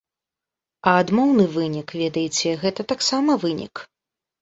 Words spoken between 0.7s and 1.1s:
А